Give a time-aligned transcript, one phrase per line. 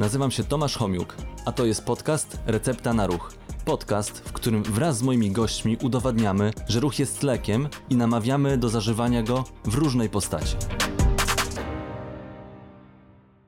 [0.00, 3.32] Nazywam się Tomasz Homiuk, a to jest podcast Recepta na Ruch.
[3.64, 8.68] Podcast, w którym wraz z moimi gośćmi udowadniamy, że ruch jest lekiem i namawiamy do
[8.68, 10.56] zażywania go w różnej postaci.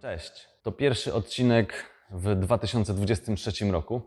[0.02, 0.48] Cześć.
[0.62, 4.02] To pierwszy odcinek w 2023 roku.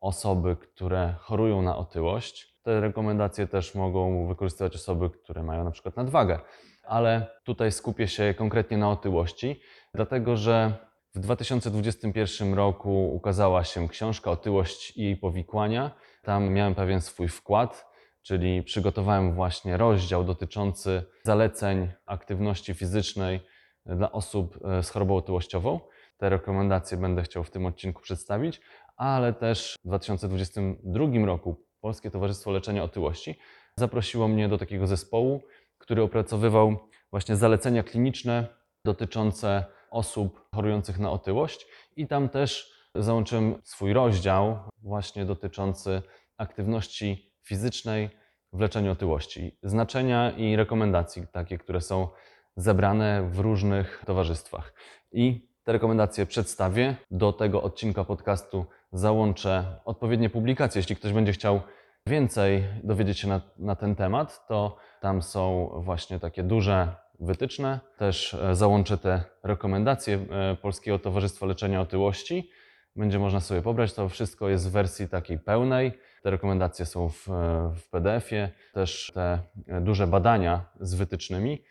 [0.00, 2.58] osoby, które chorują na otyłość.
[2.62, 6.40] Te rekomendacje też mogą wykorzystywać osoby, które mają na przykład nadwagę,
[6.82, 9.60] ale tutaj skupię się konkretnie na otyłości,
[9.94, 10.72] dlatego że
[11.14, 15.90] w 2021 roku ukazała się książka Otyłość i jej powikłania.
[16.22, 17.86] Tam miałem pewien swój wkład,
[18.22, 23.40] czyli przygotowałem właśnie rozdział dotyczący zaleceń aktywności fizycznej
[23.86, 25.80] dla osób e, z chorobą otyłościową.
[26.16, 28.60] Te rekomendacje będę chciał w tym odcinku przedstawić,
[28.98, 33.38] ale też w 2022 roku Polskie Towarzystwo Leczenia Otyłości
[33.76, 35.42] zaprosiło mnie do takiego zespołu,
[35.78, 36.76] który opracowywał
[37.10, 38.46] właśnie zalecenia kliniczne
[38.84, 46.02] dotyczące osób chorujących na otyłość i tam też załączyłem swój rozdział właśnie dotyczący
[46.36, 48.10] aktywności fizycznej
[48.52, 52.08] w leczeniu otyłości, znaczenia i rekomendacji takie, które są
[52.56, 54.74] zebrane w różnych towarzystwach.
[55.12, 56.96] I te rekomendacje przedstawię.
[57.10, 60.78] Do tego odcinka podcastu załączę odpowiednie publikacje.
[60.78, 61.60] Jeśli ktoś będzie chciał
[62.06, 67.80] więcej dowiedzieć się na, na ten temat, to tam są właśnie takie duże wytyczne.
[67.98, 72.50] Też e, załączę te rekomendacje e, Polskiego Towarzystwa Leczenia Otyłości.
[72.96, 73.92] Będzie można sobie pobrać.
[73.92, 75.92] To wszystko jest w wersji takiej pełnej.
[76.22, 78.50] Te rekomendacje są w, e, w PDF-ie.
[78.72, 79.38] Też te
[79.80, 81.64] duże badania z wytycznymi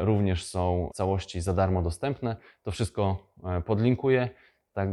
[0.00, 2.36] również są w całości za darmo dostępne.
[2.62, 3.32] To wszystko
[3.66, 4.28] podlinkuję.
[4.72, 4.88] Tak,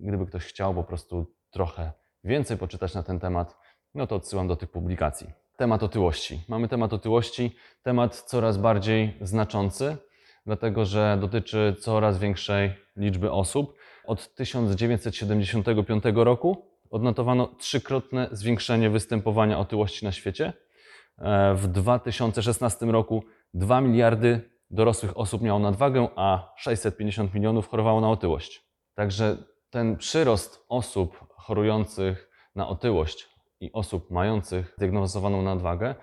[0.00, 1.92] gdyby ktoś chciał po prostu trochę
[2.24, 3.56] więcej poczytać na ten temat,
[3.94, 5.30] no to odsyłam do tych publikacji.
[5.56, 6.40] Temat otyłości.
[6.48, 9.96] Mamy temat otyłości, temat coraz bardziej znaczący,
[10.46, 13.76] dlatego że dotyczy coraz większej liczby osób.
[14.04, 20.52] Od 1975 roku odnotowano trzykrotne zwiększenie występowania otyłości na świecie.
[21.18, 23.24] E, W 2016 roku
[23.54, 28.64] 2 miliardy dorosłych osób miało nadwagę, a 650 milionów chorowało na otyłość.
[28.94, 29.36] Także
[29.74, 33.28] ten przyrost osób chorujących na otyłość
[33.60, 35.94] i osób mających zdiagnozowaną nadwagę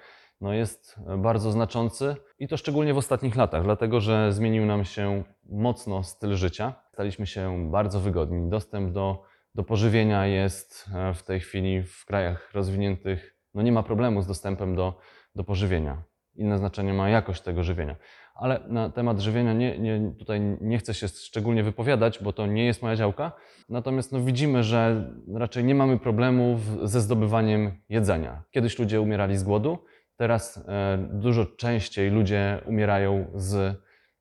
[0.41, 5.23] no jest bardzo znaczący i to szczególnie w ostatnich latach, dlatego że zmienił nam się
[5.49, 6.73] mocno styl życia.
[6.93, 8.49] Staliśmy się bardzo wygodni.
[8.49, 9.23] Dostęp do,
[9.55, 14.27] do pożywienia jest e, w tej chwili w krajach rozwiniętych, no nie ma problemu z
[14.27, 14.99] dostępem do,
[15.35, 16.03] do pożywienia.
[16.35, 17.95] Inne znaczenie ma jakość tego żywienia.
[18.41, 22.65] Ale na temat żywienia nie, nie, tutaj nie chcę się szczególnie wypowiadać, bo to nie
[22.65, 23.31] jest moja działka.
[23.69, 28.43] Natomiast no, widzimy, że raczej nie mamy problemów ze zdobywaniem jedzenia.
[28.51, 29.77] Kiedyś ludzie umierali z głodu,
[30.17, 33.75] teraz e, dużo częściej ludzie umierają z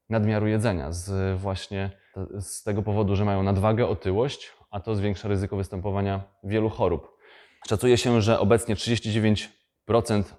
[0.08, 1.90] nadmiaru jedzenia, z właśnie
[2.40, 7.16] z tego powodu, że mają nadwagę, otyłość, a to zwiększa ryzyko występowania wielu chorób.
[7.68, 9.48] Szacuje się, że obecnie 39%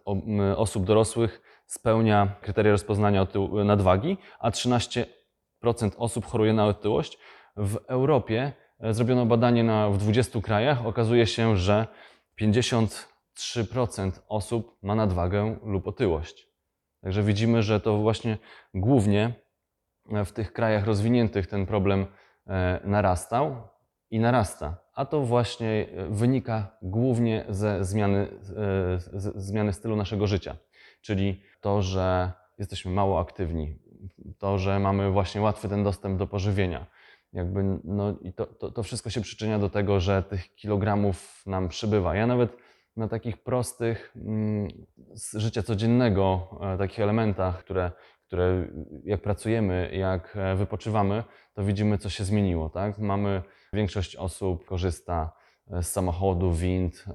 [0.05, 3.27] o- m, osób dorosłych spełnia kryteria rozpoznania
[3.65, 5.05] nadwagi, a 13%
[5.97, 7.17] osób choruje na otyłość.
[7.57, 10.85] W Europie e, zrobiono badanie na, w 20 krajach.
[10.85, 11.87] Okazuje się, że
[12.41, 16.47] 53% osób ma nadwagę lub otyłość.
[17.01, 18.37] Także widzimy, że to właśnie
[18.73, 19.33] głównie
[20.11, 22.05] e, w tych krajach rozwiniętych ten problem
[22.47, 23.67] e, narastał
[24.09, 24.77] i narasta.
[24.93, 28.27] A to właśnie wynika głównie ze zmiany, e,
[28.99, 30.55] z zmiany stylu naszego życia.
[31.01, 33.79] Czyli to, że jesteśmy mało aktywni,
[34.37, 36.85] to, że mamy właśnie łatwy ten dostęp do pożywienia.
[37.33, 41.69] Jakby, no i to, to, to wszystko się przyczynia do tego, że tych kilogramów nam
[41.69, 42.15] przybywa.
[42.15, 42.57] Ja nawet
[42.97, 44.67] na takich prostych mm,
[45.13, 47.91] z życia codziennego, e, takich elementach, które,
[48.27, 48.67] które
[49.03, 51.23] jak pracujemy, jak e, wypoczywamy,
[51.53, 52.69] to widzimy, co się zmieniło.
[52.69, 52.99] Tak?
[52.99, 53.41] Mamy,
[53.73, 55.33] większość osób korzysta
[55.71, 57.05] e, z samochodu, wind,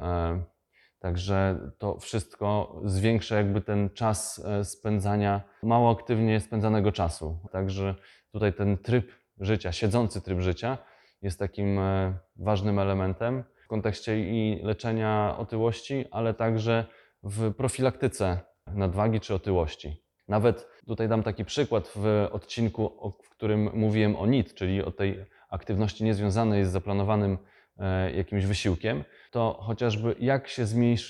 [0.99, 7.39] Także to wszystko zwiększa jakby ten czas e, spędzania, mało aktywnie spędzanego czasu.
[7.53, 7.95] Także
[8.33, 10.79] tutaj ten tryb życia, siedzący tryb życia
[11.23, 16.85] jest takim e, ważnym elementem w kontekście i leczenia otyłości, ale także
[17.23, 20.07] w profilaktyce nadwagi czy otyłości.
[20.29, 25.25] Nawet tutaj dam taki przykład w odcinku, w którym mówiłem o NIT, czyli o tej
[25.51, 27.39] aktywności niezwiązanej z zaplanowanym
[27.79, 29.05] e, jakimś wysiłkiem,
[29.37, 30.67] to chociażby jak się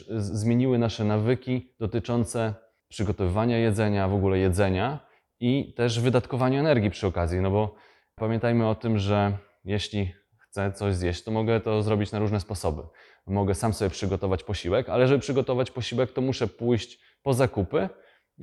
[0.08, 2.54] zmieniły nasze nawyki dotyczące
[2.88, 5.06] przygotowywania jedzenia, w ogóle jedzenia
[5.40, 7.40] i też wydatkowania energii przy okazji.
[7.40, 7.74] No bo
[8.14, 12.82] pamiętajmy o tym, że jeśli chcę coś zjeść, to mogę to zrobić na różne sposoby.
[13.26, 17.88] Mogę sam sobie przygotować posiłek, ale żeby przygotować posiłek, to muszę pójść po zakupy,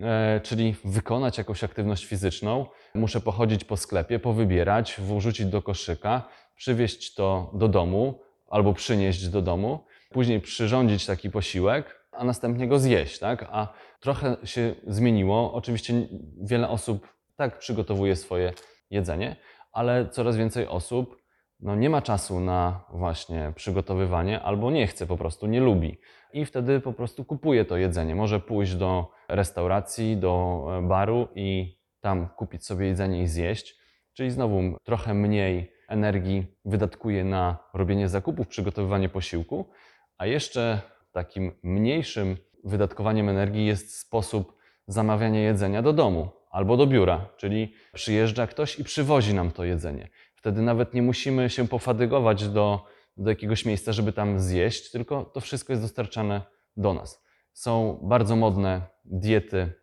[0.02, 2.66] e, czyli wykonać jakąś aktywność fizyczną.
[2.96, 9.42] Muszę pochodzić po sklepie, powybierać, wrzucić do koszyka, przywieźć to do domu albo przynieść do
[9.42, 13.46] domu, później przyrządzić taki posiłek, a następnie go zjeść, tak?
[13.52, 15.54] A trochę się zmieniło.
[15.54, 15.94] Oczywiście
[16.42, 18.54] wiele osób tak przygotowuje swoje
[18.90, 19.36] jedzenie,
[19.72, 21.18] ale coraz więcej osób
[21.60, 25.98] no, nie ma czasu na właśnie przygotowywanie albo nie chce po prostu, nie lubi.
[26.34, 28.16] I wtedy po prostu kupuje to jedzenie.
[28.16, 33.76] Może pójść do restauracji, do e, baru i tam kupić sobie jedzenie i zjeść.
[34.14, 39.70] Czyli znowu trochę mniej energii wydatkuje na robienie zakupów, przygotowywanie posiłku,
[40.18, 40.82] a jeszcze
[41.12, 44.58] takim mniejszym wydatkowaniem energii jest sposób
[44.88, 50.10] zamawiania jedzenia do domu albo do biura, czyli przyjeżdża ktoś i przywozi nam to jedzenie.
[50.36, 52.86] Wtedy nawet nie musimy się pofadygować do,
[53.18, 56.42] do jakiegoś miejsca, żeby tam zjeść, tylko to wszystko jest dostarczane
[56.78, 57.24] do nas.
[57.54, 59.74] Są bardzo modne diety,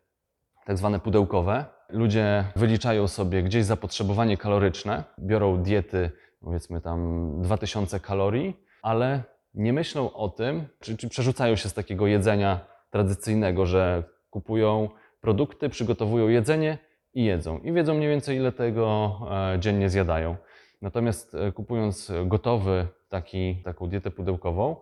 [0.64, 1.64] tak zwane pudełkowe.
[1.92, 6.10] Ludzie wyliczają sobie gdzieś zapotrzebowanie kaloryczne, biorą diety,
[6.40, 9.22] powiedzmy tam 2000 kalorii, ale
[9.54, 12.60] nie myślą o tym, czy, czy przerzucają się z takiego jedzenia
[12.90, 14.88] tradycyjnego, że kupują
[15.20, 16.78] produkty, przygotowują jedzenie
[17.14, 17.58] i jedzą.
[17.58, 19.18] I wiedzą mniej więcej, ile tego
[19.54, 20.36] e, dziennie zjadają.
[20.82, 24.76] Natomiast e, kupując gotowy taki, taką dietę pudełkową,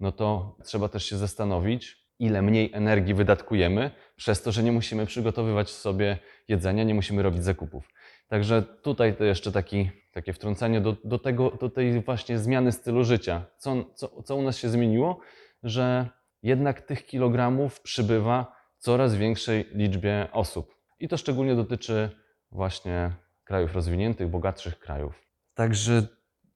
[0.00, 5.06] no to trzeba też się zastanowić, ile mniej energii wydatkujemy, przez to, że nie musimy
[5.06, 6.18] przygotowywać sobie
[6.48, 7.88] jedzenia, nie musimy robić zakupów.
[8.28, 13.04] Także tutaj to jeszcze taki, takie wtrącenie do, do, tego, do tej właśnie zmiany stylu
[13.04, 13.44] życia.
[13.58, 15.20] Co, co, co u nas się zmieniło?
[15.62, 16.08] Że
[16.42, 20.74] jednak tych kilogramów przybywa coraz większej liczbie osób.
[21.00, 22.10] I to szczególnie dotyczy
[22.50, 23.10] właśnie
[23.44, 25.22] krajów rozwiniętych, bogatszych krajów.
[25.54, 26.06] Także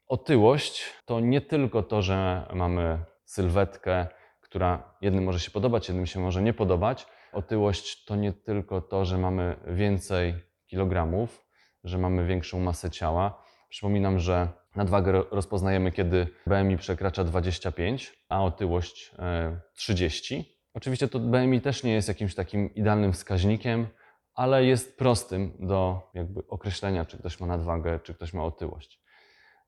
[0.07, 4.07] otyłość to nie tylko to, że mamy sylwetkę,
[4.49, 7.07] która jednym może się podobać, jednym się może nie podobać.
[7.33, 10.35] Otyłość to nie tylko to, że mamy więcej
[10.67, 11.45] kilogramów,
[11.85, 13.43] że mamy większą masę ciała.
[13.69, 20.59] Przypominam, że nadwagę ro- rozpoznajemy, kiedy BMI przekracza 25, a otyłość e, 30.
[20.75, 23.87] Oczywiście to BMI też nie jest jakimś takim idealnym wskaźnikiem,
[24.35, 29.01] ale jest prostym do jakby określenia, czy ktoś ma nadwagę, czy ktoś ma otyłość.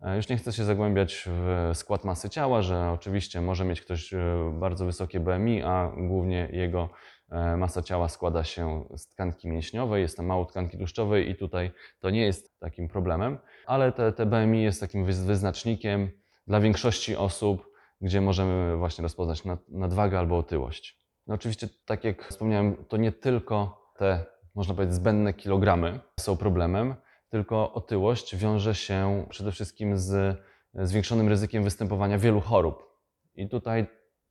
[0.02, 4.14] E, Już nie chcę się zagłębiać w skład masy ciała, że oczywiście może mieć ktoś
[4.14, 4.18] e,
[4.60, 6.88] bardzo wysokie BMI, a głównie jego
[7.30, 11.70] e, masa ciała składa się z tkanki mięśniowej, jest tam mało tkanki tłuszczowej i tutaj
[12.00, 16.10] to nie jest takim problemem, ale te, te BMI jest takim wyz- wyznacznikiem
[16.46, 17.66] dla większości osób,
[18.00, 21.00] gdzie możemy właśnie rozpoznać nad- nadwagę albo otyłość.
[21.26, 26.94] No oczywiście, tak jak wspomniałem, to nie tylko te, można powiedzieć, zbędne kilogramy są problemem,
[27.30, 30.38] tylko otyłość wiąże się przede wszystkim z
[30.74, 33.00] zwiększonym ryzykiem występowania wielu chorób.
[33.34, 33.86] I tutaj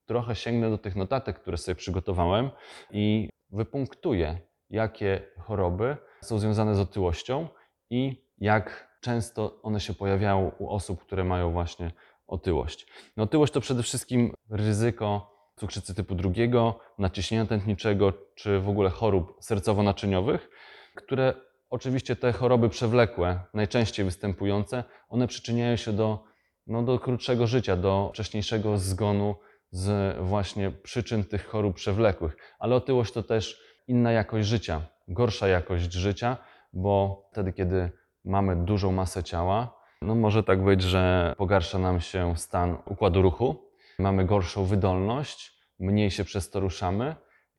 [0.05, 2.49] trochę sięgnę do tych notatek, które sobie przygotowałem
[2.91, 4.39] i wypunktuję,
[4.69, 7.47] jakie choroby są związane z otyłością
[7.89, 11.91] i jak często one się pojawiają u osób, które mają właśnie
[12.27, 12.87] otyłość.
[13.17, 19.39] No, otyłość to przede wszystkim ryzyko cukrzycy typu drugiego, naciśnienia tętniczego czy w ogóle chorób
[19.41, 20.49] sercowo-naczyniowych,
[20.95, 21.33] które
[21.69, 26.23] oczywiście te choroby przewlekłe, najczęściej występujące, one przyczyniają się do,
[26.67, 29.35] no, do krótszego życia, do wcześniejszego zgonu
[29.71, 32.37] z właśnie przyczyn tych chorób przewlekłych.
[32.59, 36.37] Ale otyłość to też inna jakość życia, gorsza jakość życia,
[36.73, 37.91] bo wtedy, kiedy
[38.25, 43.71] mamy dużą masę ciała, no może tak być, że pogarsza nam się stan układu ruchu,
[43.99, 47.15] mamy gorszą wydolność, mniej się przez to ruszamy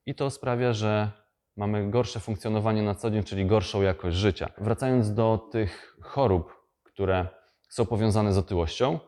[0.07, 1.11] i to sprawia, że
[1.57, 4.53] mamy gorsze funkcjonowanie na co dzień, czyli gorszą jakość życia.
[4.59, 7.29] Wracając do tych chorób, które
[7.69, 8.99] są powiązane z otyłością,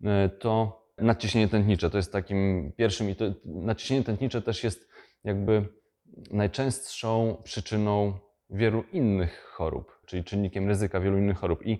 [0.00, 0.06] y,
[0.38, 4.88] to nadciśnienie tętnicze to jest takim pierwszym i to nadciśnienie tętnicze też jest
[5.24, 5.68] jakby
[6.30, 8.18] najczęstszą przyczyną
[8.50, 11.66] wielu innych chorób, czyli czynnikiem ryzyka wielu innych chorób.
[11.66, 11.78] I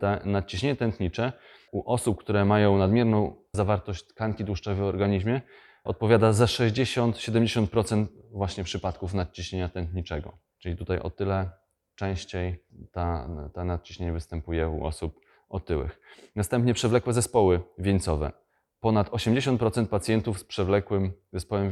[0.00, 1.32] ta nadciśnienie tętnicze
[1.72, 5.40] u osób, które mają nadmierną zawartość tkanki tłuszczowej w organizmie,
[5.84, 10.38] odpowiada za 60-70% właśnie przypadków nadciśnienia tętniczego.
[10.58, 11.50] Czyli tutaj o tyle
[11.94, 16.00] częściej ta, ta nadciśnienie występuje u osób otyłych.
[16.36, 18.32] Następnie przewlekłe zespoły wieńcowe.
[18.80, 21.70] Ponad 80% pacjentów z przewlekłym zespołem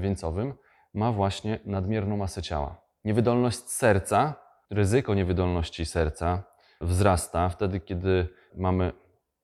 [0.00, 0.54] wieńcowym
[0.94, 2.82] ma właśnie nadmierną masę ciała.
[3.04, 4.34] Niewydolność serca,
[4.70, 6.44] ryzyko niewydolności serca
[6.80, 8.92] wzrasta wtedy, kiedy mamy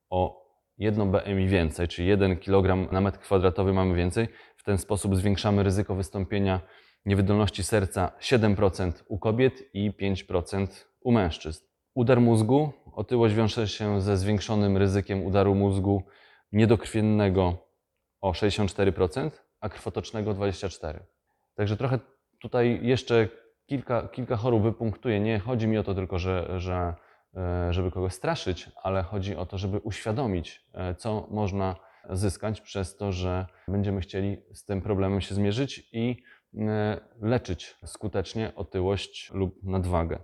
[0.09, 0.44] o
[0.77, 4.27] jedną BMI więcej, czyli 1 kg na metr kwadratowy mamy więcej.
[4.57, 6.61] W ten sposób zwiększamy ryzyko wystąpienia
[7.05, 10.67] niewydolności serca 7% u kobiet i 5%
[11.01, 11.65] u mężczyzn.
[11.95, 12.71] Udar mózgu.
[12.93, 16.03] Otyłość wiąże się ze zwiększonym ryzykiem udaru mózgu
[16.51, 17.57] niedokrwiennego
[18.21, 20.99] o 64%, a krwotocznego 24%.
[21.55, 21.99] Także trochę
[22.41, 23.27] tutaj jeszcze
[23.65, 25.19] kilka, kilka chorób wypunktuję.
[25.19, 26.93] Nie chodzi mi o to tylko, że, że,
[27.69, 31.75] żeby kogoś straszyć, ale chodzi o to, żeby uświadomić, e, co można
[32.09, 36.23] zyskać przez to, że będziemy chcieli z tym problemem się zmierzyć i
[36.57, 40.19] e, leczyć skutecznie otyłość lub nadwagę.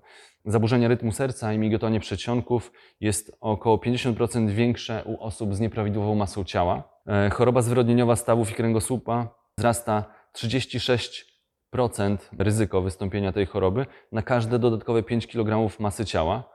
[0.45, 6.43] Zaburzenie rytmu serca i migotonie przedsionków jest około 50% większe u osób z nieprawidłową masą
[6.43, 6.83] ciała.
[7.07, 9.27] E, Choroba zwyrodnieniowa stawów i kręgosłupa
[9.57, 16.50] wzrasta 36% ryzyko wystąpienia tej choroby na każde dodatkowe 5 kg masy ciała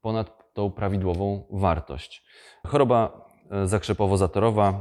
[0.00, 2.24] ponad tą prawidłową wartość.
[2.66, 4.72] Choroba e, zakrzepowo-zatorowa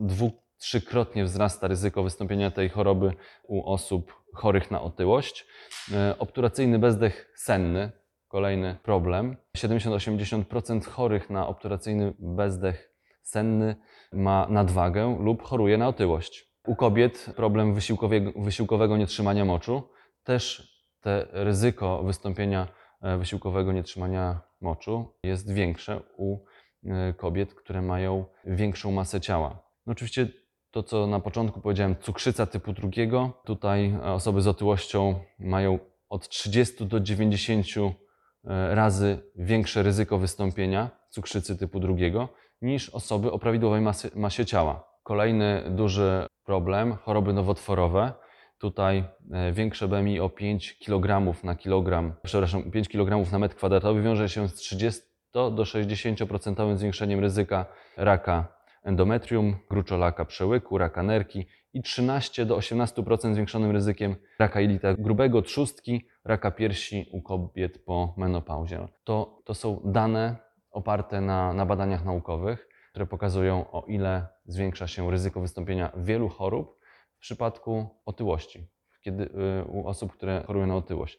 [0.00, 3.12] dwu, trzykrotnie wzrasta ryzyko wystąpienia tej choroby
[3.48, 5.46] u osób chorych na otyłość.
[5.92, 7.92] E, Obturacyjny bezdech senny,
[8.28, 9.36] kolejny problem.
[9.56, 12.90] 70-80% chorych na obturacyjny bezdech
[13.22, 13.76] senny
[14.12, 16.50] ma nadwagę lub choruje na otyłość.
[16.66, 19.82] U kobiet problem wysiłkowego, wysiłkowego nietrzymania moczu.
[20.24, 22.68] Też te ryzyko wystąpienia
[23.02, 26.38] e, wysiłkowego nietrzymania moczu jest większe u
[26.84, 29.62] e, kobiet, które mają większą masę ciała.
[29.86, 30.28] No oczywiście
[30.70, 33.32] to, co na początku powiedziałem, cukrzyca typu drugiego.
[33.44, 40.90] Tutaj e, osoby z otyłością mają od 30 do 90 e, razy większe ryzyko wystąpienia
[41.10, 42.28] cukrzycy typu drugiego
[42.62, 44.90] niż osoby o prawidłowej masie, masie ciała.
[45.02, 48.12] Kolejny duży problem choroby nowotworowe.
[48.60, 54.02] Tutaj e, większe BMI o 5 kg na kilogram, przepraszam, 5 kg na metr kwadratowy
[54.02, 55.02] wiąże się z 30
[55.32, 63.70] do 60% zwiększeniem ryzyka raka endometrium, gruczolaka przełyku, raka nerki i 13 do 18% zwiększonym
[63.70, 68.88] ryzykiem raka jelita grubego, trzustki, raka piersi u kobiet po menopauzie.
[69.04, 70.36] To, to są dane
[70.70, 76.79] oparte na, na badaniach naukowych, które pokazują o ile zwiększa się ryzyko wystąpienia wielu chorób
[77.20, 78.66] w przypadku otyłości,
[79.02, 81.18] kiedy y, u osób, które chorują na otyłość.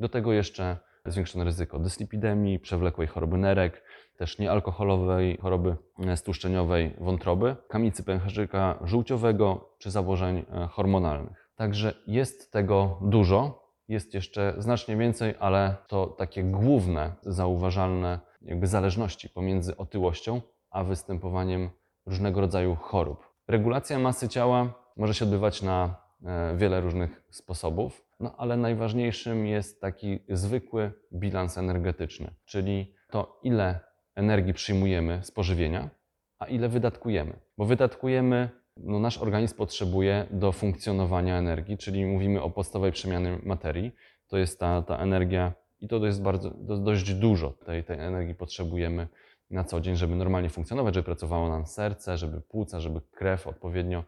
[0.00, 0.76] Do tego jeszcze
[1.06, 3.82] zwiększone ryzyko dyslipidemii, przewlekłej choroby nerek,
[4.16, 5.76] też niealkoholowej choroby
[6.06, 11.50] e, stłuszczeniowej wątroby, kamicy pęcherzyka żółciowego czy zaburzeń e, hormonalnych.
[11.56, 19.28] Także jest tego dużo, jest jeszcze znacznie więcej, ale to takie główne, zauważalne jakby zależności
[19.28, 21.70] pomiędzy otyłością a występowaniem
[22.06, 23.26] różnego rodzaju chorób.
[23.48, 29.80] Regulacja masy ciała może się odbywać na e, wiele różnych sposobów, no ale najważniejszym jest
[29.80, 33.80] taki zwykły bilans energetyczny, czyli to ile
[34.14, 35.90] energii przyjmujemy z pożywienia,
[36.38, 37.38] a ile wydatkujemy.
[37.58, 43.92] Bo wydatkujemy, no nasz organizm potrzebuje do funkcjonowania energii, czyli mówimy o podstawowej przemianie materii.
[44.28, 49.08] To jest ta, ta energia i to jest bardzo, dość dużo tej, tej energii potrzebujemy
[49.50, 54.04] na co dzień, żeby normalnie funkcjonować, żeby pracowało nam serce, żeby płuca, żeby krew odpowiednio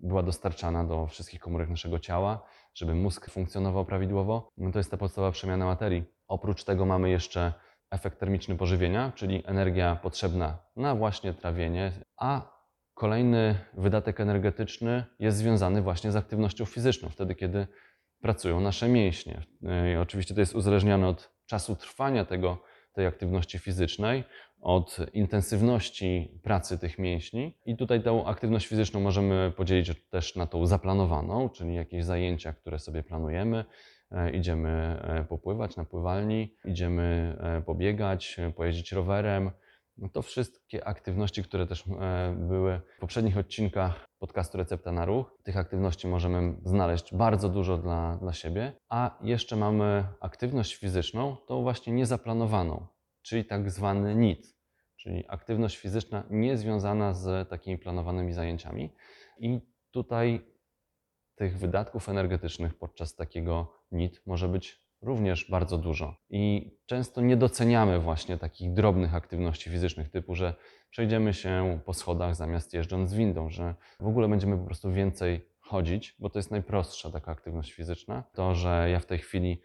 [0.00, 2.42] była dostarczana do wszystkich komórek naszego ciała,
[2.74, 4.52] żeby mózg funkcjonował prawidłowo.
[4.56, 6.04] No to jest ta podstawowa przemiana materii.
[6.28, 7.52] Oprócz tego mamy jeszcze
[7.90, 12.58] efekt termiczny pożywienia, czyli energia potrzebna na właśnie trawienie, a
[12.94, 17.66] kolejny wydatek energetyczny jest związany właśnie z aktywnością fizyczną, wtedy kiedy
[18.20, 19.42] pracują nasze mięśnie.
[19.94, 22.62] I oczywiście to jest uzależnione od czasu trwania tego,
[22.92, 24.24] tej aktywności fizycznej,
[24.60, 27.54] od intensywności pracy tych mięśni.
[27.66, 32.78] I tutaj tę aktywność fizyczną możemy podzielić też na tą zaplanowaną, czyli jakieś zajęcia, które
[32.78, 33.64] sobie planujemy.
[34.10, 34.68] E, Idziemy
[35.02, 39.50] e, popływać na pływalni, idziemy e, pobiegać, pojeździć rowerem.
[39.98, 41.84] No to wszystkie aktywności, które też
[42.36, 45.38] były w poprzednich odcinkach podcastu Recepta na Ruch.
[45.42, 48.72] Tych aktywności możemy znaleźć bardzo dużo dla, dla siebie.
[48.88, 52.86] A jeszcze mamy aktywność fizyczną, tą właśnie niezaplanowaną,
[53.28, 54.56] czyli tak zwany NIT,
[54.96, 58.92] czyli aktywność fizyczna niezwiązana z takimi planowanymi zajęciami.
[59.38, 60.40] I tutaj
[61.34, 66.16] tych wydatków energetycznych podczas takiego NIT może być również bardzo dużo.
[66.30, 70.54] I często nie doceniamy właśnie takich drobnych aktywności fizycznych, typu, że
[70.90, 76.16] przejdziemy się po schodach zamiast jeżdżąc windą, że w ogóle będziemy po prostu więcej chodzić,
[76.18, 78.24] bo to jest najprostsza taka aktywność fizyczna.
[78.32, 79.60] To, że ja w tej chwili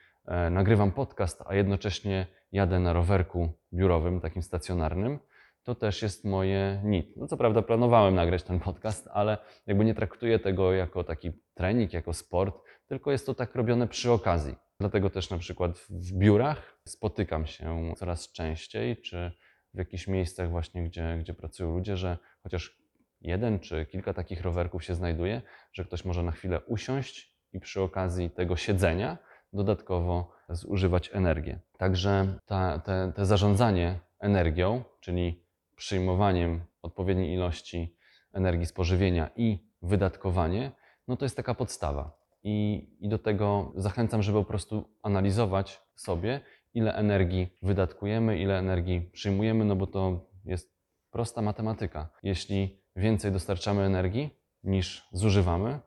[0.52, 5.20] nagrywam podcast, a jednocześnie jadę na rowerku biurowym, takim stacjonarnym,
[5.64, 7.18] to też jest moje NIT.
[7.18, 9.38] No co prawda planowałem nagrać ten podcast, ale
[9.68, 12.56] jakby nie traktuję tego jako taki trening, jako sport,
[12.88, 14.56] tylko jest to tak robione przy okazji.
[14.80, 19.32] Dlatego też na przykład w biurach spotykam się coraz częściej, czy
[19.74, 22.78] w jakichś miejscach właśnie, gdzie, gdzie pracują ludzie, że chociaż
[23.22, 25.42] jeden czy kilka takich rowerków się znajduje,
[25.74, 29.18] że ktoś może na chwilę usiąść i przy okazji tego siedzenia
[29.54, 31.60] dodatkowo zużywać energię.
[31.78, 35.44] Także ta, te, te zarządzanie energią, czyli
[35.76, 37.98] przyjmowaniem odpowiedniej ilości
[38.34, 40.72] energii z pożywienia i wydatkowanie,
[41.08, 42.18] no to jest taka podstawa.
[42.44, 46.42] I, I do tego zachęcam, żeby po prostu analizować sobie,
[46.74, 50.74] ile energii wydatkujemy, ile energii przyjmujemy, no bo to jest
[51.12, 52.10] prosta matematyka.
[52.24, 54.30] Jeśli więcej dostarczamy energii
[54.64, 55.80] niż zużywamy,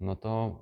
[0.00, 0.58] no to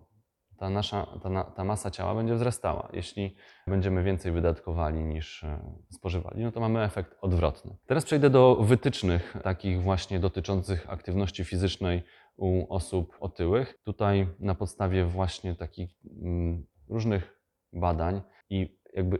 [0.61, 2.88] ta nasza ta, ta masa ciała będzie wzrastała.
[2.93, 3.37] Jeśli
[3.67, 7.76] będziemy więcej wydatkowali niż e, spożywali, no to mamy efekt odwrotny.
[7.87, 12.02] Teraz przejdę do wytycznych takich właśnie dotyczących aktywności fizycznej
[12.37, 13.79] u osób otyłych.
[13.85, 15.90] Tutaj na podstawie właśnie takich
[16.23, 17.40] mm, różnych
[17.73, 19.19] badań i jakby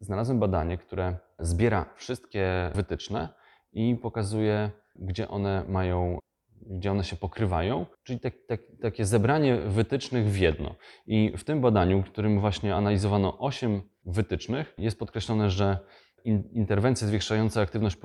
[0.00, 3.28] znalazłem badanie, które zbiera wszystkie wytyczne
[3.72, 6.18] i pokazuje, gdzie one mają,
[6.70, 10.74] gdzie one się pokrywają, czyli tak, tak, takie zebranie wytycznych w jedno.
[11.06, 15.78] I w tym badaniu, w którym właśnie analizowano 8 wytycznych, jest podkreślone, że
[16.24, 17.96] in, interwencje zwiększające aktywność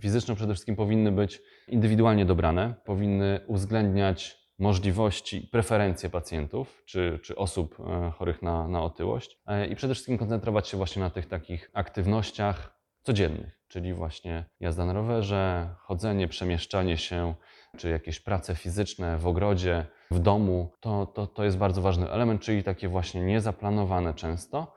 [0.00, 7.80] fizyczną przede wszystkim powinny być indywidualnie dobrane, powinny uwzględniać możliwości preferencje pacjentów czy, czy osób
[7.80, 11.70] e, chorych na, na otyłość e, i przede wszystkim koncentrować się właśnie na tych takich
[11.72, 17.34] aktywnościach codziennych, czyli właśnie jazda na rowerze, chodzenie, przemieszczanie się,
[17.76, 20.72] czy jakieś prace fizyczne w ogrodzie, w domu.
[20.80, 24.72] To, to, to jest bardzo ważny element, czyli takie właśnie niezaplanowane często,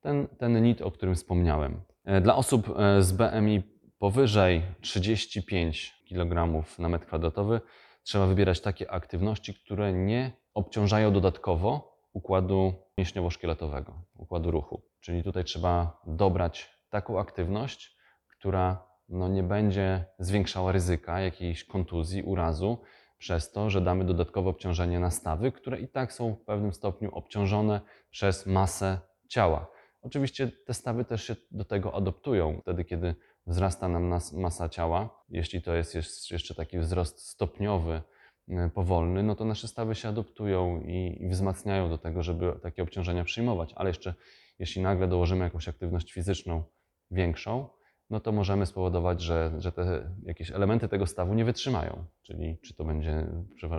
[0.00, 1.82] ten, ten NIT, o którym wspomniałem.
[2.04, 3.62] E, Dla osób e, z BMI
[3.98, 7.60] powyżej 35 kg na metr kwadratowy
[8.02, 14.82] trzeba wybierać takie aktywności, które nie obciążają dodatkowo układu mięśniowo-szkieletowego, układu ruchu.
[15.00, 17.96] Czyli tutaj trzeba dobrać taką aktywność,
[18.38, 22.78] która no, nie będzie zwiększała ryzyka jakiejś kontuzji, urazu,
[23.18, 27.14] przez to, że damy dodatkowe obciążenie na stawy, które i tak są w pewnym stopniu
[27.14, 29.66] obciążone przez masę ciała.
[30.02, 33.14] Oczywiście te stawy też się do tego adoptują, wtedy kiedy
[33.46, 35.24] wzrasta nam masa ciała.
[35.28, 35.94] Jeśli to jest
[36.30, 38.02] jeszcze taki wzrost stopniowy,
[38.48, 43.24] y, powolny, no to nasze stawy się adoptują i wzmacniają do tego, żeby takie obciążenia
[43.24, 43.72] przyjmować.
[43.76, 44.14] Ale jeszcze
[44.58, 46.64] jeśli nagle dołożymy jakąś aktywność fizyczną
[47.10, 47.68] większą,
[48.10, 52.74] no to możemy spowodować, że, że te jakieś elementy tego stawu nie wytrzymają, czyli czy
[52.74, 53.26] to będzie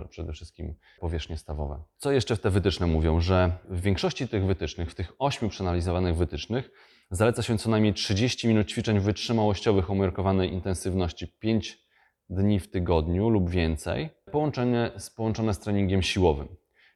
[0.08, 1.82] przede wszystkim powierzchnie stawowe.
[1.96, 3.20] Co jeszcze te wytyczne mówią?
[3.20, 6.70] Że w większości tych wytycznych, w tych ośmiu przeanalizowanych wytycznych,
[7.10, 11.86] zaleca się co najmniej 30 minut ćwiczeń wytrzymałościowych o umiarkowanej intensywności 5
[12.30, 16.48] dni w tygodniu lub więcej, połączone z, połączone z treningiem siłowym,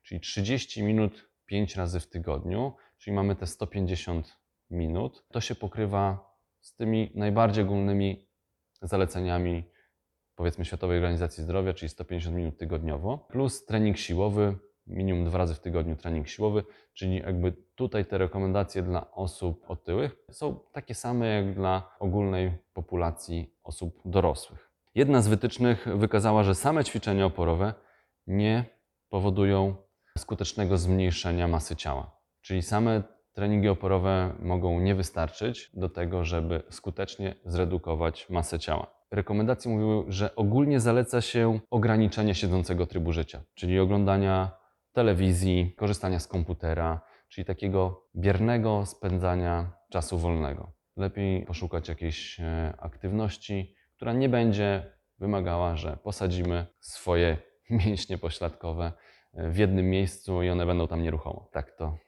[0.03, 4.37] czyli 30 minut 5 razy w tygodniu, czyli mamy te 150
[4.71, 5.25] minut.
[5.33, 6.30] To się pokrywa
[6.61, 8.27] z tymi najbardziej ogólnymi
[8.83, 9.65] zaleceniami
[10.35, 15.61] powiedzmy Światowej Organizacji Zdrowia, czyli 150 minut tygodniowo, plus trening siłowy, minimum dwa razy w
[15.61, 21.55] tygodniu trening siłowy, czyli jakby tutaj te rekomendacje dla osób otyłych są takie same jak
[21.55, 24.71] dla ogólnej populacji osób dorosłych.
[24.95, 27.75] Jedna z wytycznych wykazała, że same ćwiczenia oporowe
[28.27, 28.65] nie
[29.09, 29.77] powodują
[30.19, 32.21] skutecznego zmniejszenia masy ciała.
[32.41, 33.03] Czyli same
[33.41, 38.87] treningi oporowe mogą nie wystarczyć do tego, żeby skutecznie zredukować masę ciała.
[39.11, 44.51] Rekomendacje mówiły, że ogólnie zaleca się ograniczenie siedzącego trybu życia, czyli oglądania
[44.93, 50.73] telewizji, korzystania z komputera, czyli takiego biernego spędzania czasu wolnego.
[50.97, 57.37] Lepiej poszukać jakiejś e, aktywności, która nie będzie wymagała, że posadzimy swoje
[57.87, 58.93] mięśnie pośladkowe
[59.35, 61.49] e, w jednym miejscu i one będą tam nieruchomo.
[61.53, 61.99] Tak to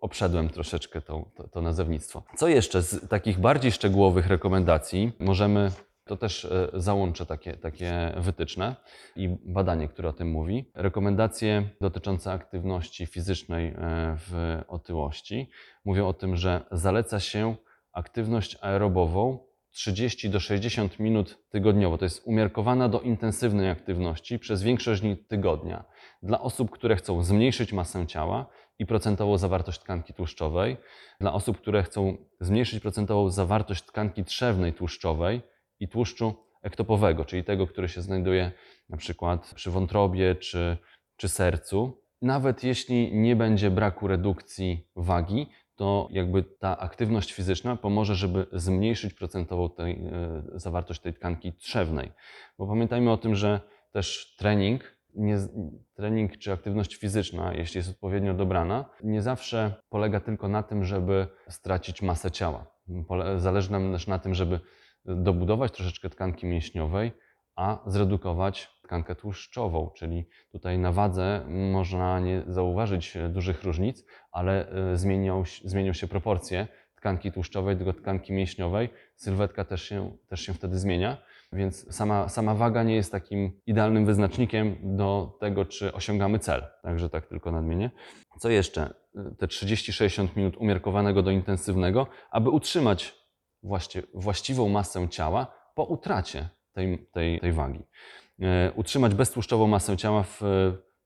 [0.00, 2.22] obszedłem troszeczkę to, to, to nazewnictwo.
[2.36, 5.70] Co jeszcze z takich bardziej szczegółowych rekomendacji możemy,
[6.04, 8.76] to też e, załączę takie, takie wytyczne
[9.16, 10.70] i badanie, które o tym mówi.
[10.74, 13.74] Rekomendacje dotyczące aktywności fizycznej e,
[14.16, 15.50] w otyłości
[15.84, 17.54] mówią o tym, że zaleca się
[17.92, 19.38] aktywność aerobową
[19.72, 21.98] 30 do 60 minut tygodniowo.
[21.98, 25.84] To jest umiarkowana do intensywnej aktywności przez większość dni tygodnia.
[26.22, 28.46] Dla osób, które chcą zmniejszyć masę ciała
[28.82, 30.76] i procentową zawartość tkanki tłuszczowej,
[31.20, 35.42] dla osób, które chcą zmniejszyć procentową zawartość tkanki trzewnej tłuszczowej
[35.80, 38.52] i tłuszczu ektopowego, czyli tego, który się znajduje
[38.88, 40.76] na przykład przy wątrobie czy,
[41.16, 42.02] czy sercu.
[42.22, 49.14] Nawet jeśli nie będzie braku redukcji wagi, to jakby ta aktywność fizyczna pomoże, żeby zmniejszyć
[49.14, 52.12] procentową tej, e, zawartość tej tkanki trzewnej.
[52.58, 53.60] Bo pamiętajmy o tym, że
[53.92, 55.38] też trening, nie,
[55.94, 61.26] trening czy aktywność fizyczna, jeśli jest odpowiednio dobrana, nie zawsze polega tylko na tym, żeby
[61.48, 62.66] stracić masę ciała.
[63.36, 64.60] Zależy nam też na tym, żeby
[65.04, 67.12] dobudować troszeczkę tkanki mięśniowej,
[67.56, 74.96] a zredukować tkankę tłuszczową, czyli tutaj na wadze można nie zauważyć dużych różnic, ale e,
[74.96, 78.88] zmienią, zmienią się proporcje tkanki tłuszczowej do tkanki mięśniowej.
[79.16, 81.16] Sylwetka też się, też się wtedy zmienia,
[81.52, 86.66] więc sama, sama waga nie jest takim idealnym wyznacznikiem do tego, czy osiągamy cel.
[86.82, 87.90] Także tak tylko nadmienię.
[88.38, 88.94] Co jeszcze?
[89.38, 93.14] Te 30-60 minut umiarkowanego do intensywnego, aby utrzymać
[93.62, 97.82] właśnie, właściwą masę ciała po utracie tej, tej, tej wagi.
[98.40, 100.40] E, utrzymać beztłuszczową masę ciała w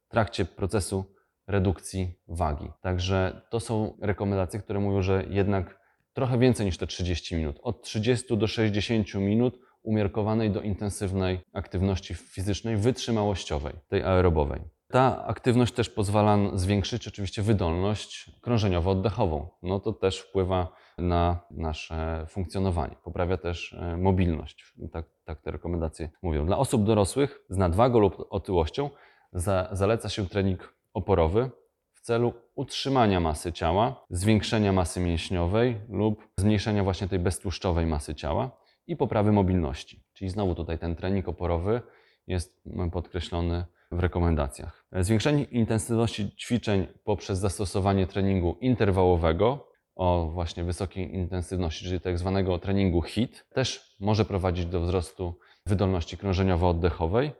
[0.08, 2.70] trakcie procesu redukcji wagi.
[2.80, 5.80] Także to są rekomendacje, które mówią, że jednak
[6.12, 7.58] trochę więcej niż te 30 minut.
[7.62, 14.60] Od 30 do 60 minut umiarkowanej do intensywnej aktywności fizycznej, wytrzymałościowej, tej aerobowej.
[14.88, 19.46] Ta aktywność też pozwala zwiększyć oczywiście wydolność krążeniowo-oddechową.
[19.62, 20.68] No to też wpływa
[20.98, 22.96] na nasze funkcjonowanie.
[23.04, 24.74] Poprawia też e, mobilność.
[24.92, 26.46] Tak, tak te rekomendacje mówią.
[26.46, 28.90] Dla osób dorosłych z nadwagą lub otyłością
[29.32, 31.50] za, zaleca się trening oporowy
[31.92, 38.65] w celu utrzymania masy ciała, zwiększenia masy mięśniowej lub zmniejszenia właśnie tej beztłuszczowej masy ciała
[38.86, 40.04] i poprawy mobilności.
[40.12, 41.80] Czyli znowu tutaj ten trening oporowy
[42.26, 44.86] jest podkreślony w rekomendacjach.
[44.92, 53.02] Zwiększenie intensywności ćwiczeń poprzez zastosowanie treningu interwałowego o właśnie wysokiej intensywności, czyli tak zwanego treningu
[53.02, 57.30] HIT, też może prowadzić do wzrostu wydolności krążeniowo-oddechowej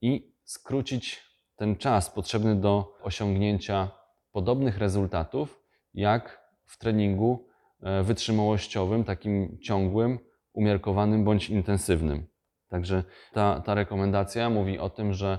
[0.00, 1.22] i skrócić
[1.56, 3.90] ten czas potrzebny do osiągnięcia
[4.32, 5.62] podobnych rezultatów
[5.94, 7.48] jak w treningu
[7.82, 10.18] e, wytrzymałościowym, takim ciągłym,
[10.52, 12.26] umiarkowanym bądź intensywnym.
[12.68, 15.38] Także ta, ta rekomendacja mówi o tym, że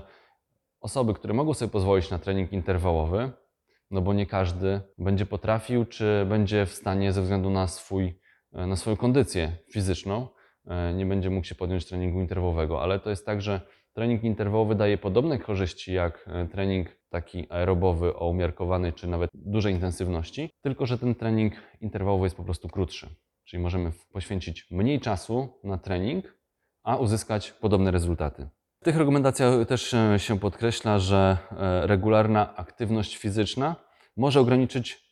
[0.80, 3.32] osoby, które mogą sobie pozwolić na trening interwałowy,
[3.90, 8.18] no bo nie każdy będzie potrafił, czy będzie w stanie ze względu na, swój,
[8.52, 10.28] e, na swoją kondycję fizyczną,
[10.66, 13.60] e, nie będzie mógł się podjąć treningu interwałowego, ale to jest tak, że
[13.92, 19.74] trening interwałowy daje podobne korzyści jak e, trening taki aerobowy o umiarkowanej czy nawet dużej
[19.74, 23.08] intensywności, tylko że ten trening interwałowy jest po prostu krótszy.
[23.52, 26.36] Czyli możemy poświęcić mniej czasu na trening,
[26.82, 28.48] a uzyskać podobne rezultaty.
[28.80, 33.76] W tych rekomendacjach też się podkreśla, że e, regularna aktywność fizyczna
[34.16, 35.04] może ograniczyć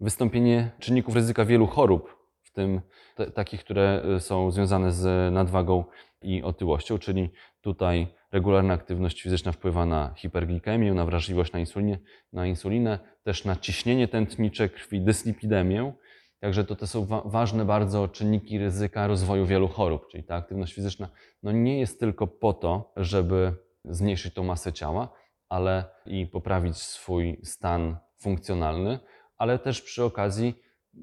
[0.00, 2.80] wystąpienie czynników ryzyka wielu chorób, w tym
[3.14, 5.84] te, takich, które e, są związane z nadwagą
[6.22, 7.30] i otyłością, czyli
[7.60, 11.98] tutaj regularna aktywność fizyczna wpływa na hiperglikemię, na wrażliwość na insulinę,
[12.32, 15.92] na insulinę też na ciśnienie tętnicze krwi, dyslipidemię,
[16.40, 20.74] Także to, to są wa ważne bardzo czynniki ryzyka rozwoju wielu chorób, czyli ta aktywność
[20.74, 21.08] fizyczna
[21.42, 25.08] no nie jest tylko po to, żeby zmniejszyć tą masę ciała,
[25.48, 28.98] ale i poprawić swój stan funkcjonalny,
[29.36, 30.54] ale też przy okazji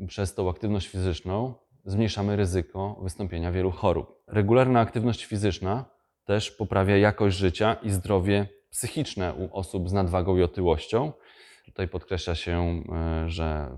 [0.08, 1.54] przez tą aktywność fizyczną
[1.86, 4.24] zmniejszamy ryzyko wystąpienia wielu chorób.
[4.28, 5.86] Regularna aktywność fizyczna
[6.26, 11.14] też poprawia jakość życia i zdrowie psychiczne u osób z nadwagą i otyłością.
[11.66, 13.78] Tutaj podkreśla się, e, że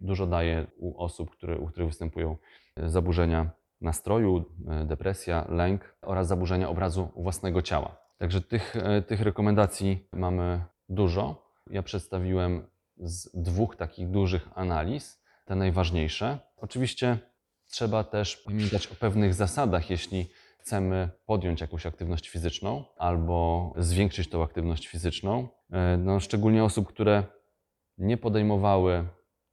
[0.00, 2.36] dużo daje u osób, które, u których występują
[2.76, 7.96] e, zaburzenia nastroju, e, depresja, lęk oraz zaburzenia obrazu własnego ciała.
[8.18, 8.74] Także tych,
[9.06, 11.52] tych rekomendacji mamy dużo.
[11.70, 16.38] Ja przedstawiłem z dwóch takich dużych analiz te najważniejsze.
[16.56, 17.18] Oczywiście
[17.66, 24.42] trzeba też pamiętać o pewnych zasadach, jeśli chcemy podjąć jakąś aktywność fizyczną albo zwiększyć tą
[24.42, 25.48] aktywność fizyczną.
[25.72, 27.24] E, no, szczególnie osób, które
[27.98, 29.08] nie podejmowały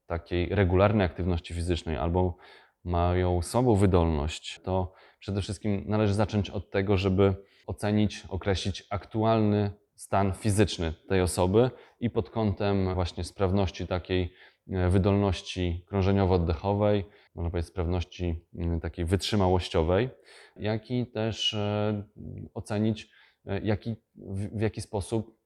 [0.08, 2.38] takiej regularnej aktywności fizycznej albo
[2.84, 7.36] mają słabą wydolność, to przede wszystkim należy zacząć od tego, żeby
[7.68, 14.34] ocenić, określić aktualny stan fizyczny tej osoby i pod kątem właśnie sprawności takiej
[14.70, 17.04] e, wydolności krążeniowo-oddechowej,
[17.36, 18.46] można powiedzieć sprawności
[18.82, 20.10] takiej wytrzymałościowej,
[20.56, 22.04] jak i też e,
[22.54, 23.10] ocenić,
[23.46, 23.96] e, jaki,
[24.56, 25.38] w jaki sposób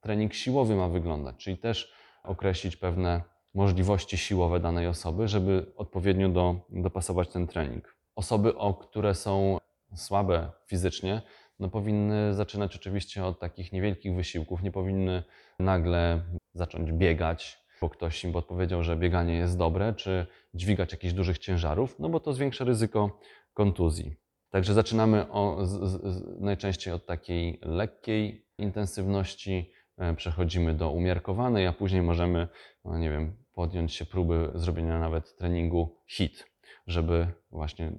[0.00, 1.92] trening siłowy ma wyglądać, czyli też
[2.24, 3.22] określić pewne
[3.58, 7.96] możliwości siłowe danej osoby, żeby odpowiednio do, dopasować ten trening.
[8.16, 9.58] osoby, o które są
[9.94, 11.22] słabe fizycznie,
[11.58, 15.22] no powinny zaczynać oczywiście od takich niewielkich wysiłków, nie powinny
[15.58, 16.22] nagle
[16.54, 21.98] zacząć biegać, bo ktoś im podpowiedział, że bieganie jest dobre, czy dźwigać jakichś dużych ciężarów,
[21.98, 23.20] no bo to zwiększa ryzyko
[23.54, 24.16] kontuzji.
[24.50, 31.72] Także zaczynamy o, z, z, najczęściej od takiej lekkiej intensywności, e, przechodzimy do umiarkowanej, a
[31.72, 32.48] później możemy,
[32.84, 36.46] no nie wiem, podjąć się próby zrobienia nawet treningu HIT,
[36.86, 37.92] żeby właśnie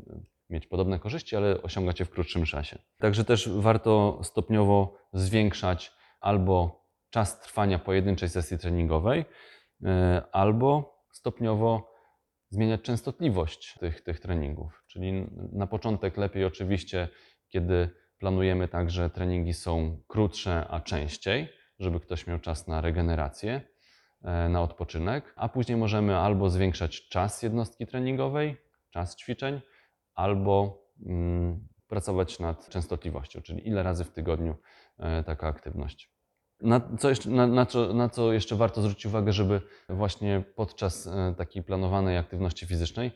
[0.49, 2.79] mieć podobne korzyści, ale osiągać je w krótszym czasie.
[2.97, 9.25] Także też warto stopniowo zwiększać albo czas trwania pojedynczej sesji treningowej,
[9.85, 11.91] e, albo stopniowo
[12.49, 14.83] zmieniać częstotliwość tych, tych treningów.
[14.87, 17.07] Czyli na początek lepiej oczywiście,
[17.47, 23.61] kiedy planujemy tak, że treningi są krótsze, a częściej, żeby ktoś miał czas na regenerację,
[24.49, 28.57] na odpoczynek, a później możemy albo zwiększać czas jednostki treningowej,
[28.89, 29.61] czas ćwiczeń,
[30.15, 34.55] albo mm, pracować nad częstotliwością, czyli ile razy w tygodniu
[34.99, 36.11] e, taka aktywność.
[36.61, 41.07] Na co, jeszcze, na, na, co, na co jeszcze warto zwrócić uwagę, żeby właśnie podczas
[41.07, 43.11] e, takiej planowanej aktywności fizycznej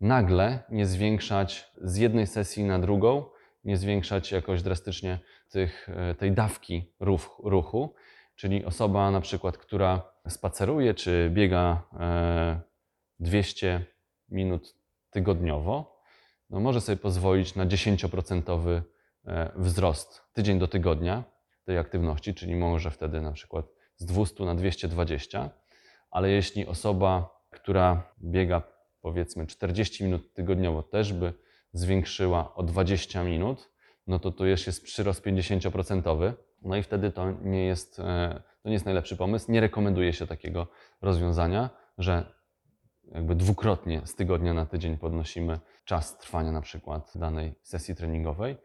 [0.00, 3.24] nagle nie zwiększać z jednej sesji na drugą,
[3.64, 5.18] nie zwiększać jakoś drastycznie
[5.50, 7.94] tych, e, tej dawki ruch, ruchu,
[8.36, 11.82] czyli osoba na przykład, która spaceruje czy biega
[13.20, 13.84] 200
[14.28, 14.74] minut
[15.10, 16.00] tygodniowo,
[16.50, 18.82] no może sobie pozwolić na 10%
[19.56, 21.24] wzrost tydzień do tygodnia
[21.64, 25.50] tej aktywności, czyli może wtedy na przykład z 200 na 220,
[26.10, 28.62] ale jeśli osoba, która biega
[29.00, 31.32] powiedzmy 40 minut tygodniowo, też by
[31.72, 33.70] zwiększyła o 20 minut,
[34.06, 36.32] no to tu już jest przyrost 50%.
[36.62, 39.52] No i wtedy to nie jest, e, to nie jest najlepszy pomysł.
[39.52, 40.66] Nie rekomenduje się takiego
[41.02, 42.36] rozwiązania, że
[43.12, 48.56] jakby dwukrotnie z tygodnia na tydzień podnosimy czas trwania na przykład danej sesji treningowej.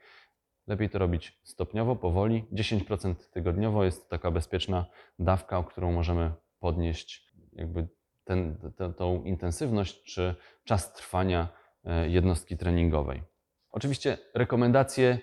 [0.68, 2.46] Lepiej to robić stopniowo, powoli.
[2.54, 4.86] 10% tygodniowo jest taka bezpieczna
[5.20, 7.88] dawka, o którą możemy podnieść jakby
[8.24, 11.48] ten, te, tą intensywność czy czas trwania
[11.86, 13.24] e, jednostki treningowej.
[13.72, 15.20] Oczywiście rekomendacje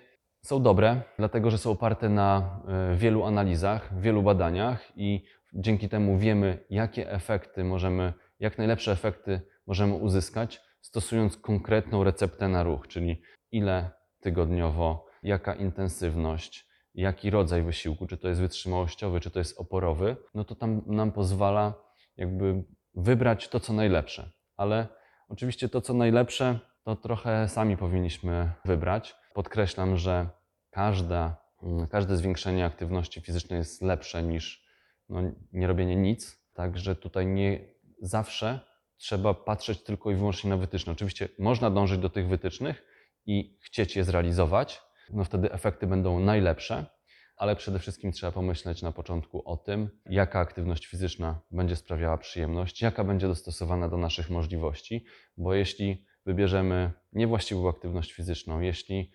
[0.49, 6.19] są dobre, dlatego że są oparte na e, wielu analizach, wielu badaniach i dzięki temu
[6.19, 13.23] wiemy, jakie efekty możemy, jak najlepsze efekty możemy uzyskać, stosując konkretną receptę na ruch, czyli
[13.53, 20.17] ile tygodniowo jaka intensywność, jaki rodzaj wysiłku, czy to jest wytrzymałościowy, czy to jest oporowy,
[20.35, 21.75] no to tam nam pozwala
[22.17, 24.31] jakby wybrać to, co najlepsze.
[24.57, 24.89] Ale
[25.29, 29.17] oczywiście to, co najlepsze, to trochę sami powinniśmy wybrać.
[29.35, 30.38] Podkreślam, że
[30.79, 31.37] każda,
[31.91, 34.67] każde zwiększenie aktywności fizycznej jest lepsze niż
[35.09, 35.21] no,
[35.53, 36.39] nie robienie nic.
[36.55, 37.61] Także tutaj nie
[38.03, 38.61] zawsze
[38.97, 40.93] trzeba patrzeć tylko i wyłącznie na wytyczne.
[40.93, 42.85] Oczywiście można dążyć do tych wytycznych
[43.27, 46.87] i chcieć je zrealizować, no wtedy efekty będą najlepsze,
[47.37, 52.83] ale przede wszystkim trzeba pomyśleć na początku o tym, jaka aktywność fizyczna będzie sprawiała przyjemność,
[52.83, 55.05] jaka będzie dostosowana do naszych możliwości,
[55.37, 59.13] bo jeśli wybierzemy niewłaściwą aktywność fizyczną, jeśli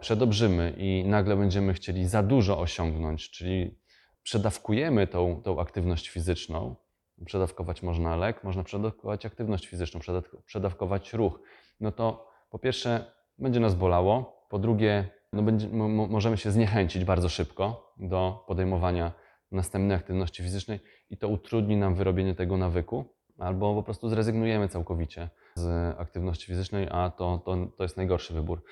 [0.00, 3.78] przedobrzymy i nagle będziemy chcieli za dużo osiągnąć, czyli
[4.22, 6.76] przedawkujemy tą, tą aktywność fizyczną,
[7.24, 10.00] przedawkować można lek, można przedawkować aktywność fizyczną,
[10.46, 11.40] przedawkować ruch,
[11.80, 17.04] no to po pierwsze będzie nas bolało, po drugie no będzie, mo, możemy się zniechęcić
[17.04, 19.12] bardzo szybko do podejmowania
[19.52, 23.04] następnej aktywności fizycznej i to utrudni nam wyrobienie tego nawyku,
[23.38, 28.62] albo po prostu zrezygnujemy całkowicie z aktywności fizycznej, a to, to, to jest najgorszy wybór.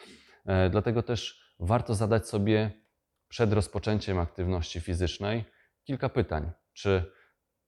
[0.47, 2.71] E, dlatego też warto zadać sobie
[3.29, 5.45] przed rozpoczęciem aktywności fizycznej
[5.85, 6.51] kilka pytań.
[6.73, 7.13] Czy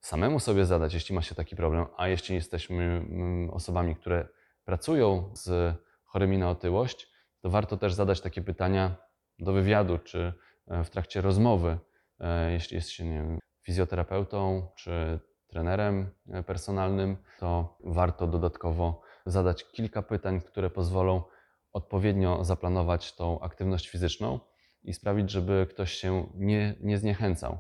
[0.01, 4.29] samemu sobie zadać, jeśli ma się taki problem, a jeśli jesteśmy mm, osobami, które
[4.65, 7.11] pracują z chorymi na otyłość,
[7.41, 8.97] to warto też zadać takie pytania
[9.39, 10.33] do wywiadu, czy
[10.69, 11.79] e, w trakcie rozmowy,
[12.21, 16.11] e, jeśli jest się nie wiem, fizjoterapeutą czy trenerem
[16.47, 21.23] personalnym, to warto dodatkowo zadać kilka pytań, które pozwolą
[21.77, 24.41] odpowiednio zaplanować tą aktywność fizyczną
[24.83, 27.59] i sprawić, żeby ktoś się nie, nie zniechęcał.